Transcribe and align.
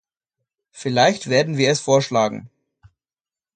Vielleicht 0.71 1.29
werden 1.29 1.57
wir 1.57 1.69
es 1.69 1.79
vorschlagen. 1.79 2.49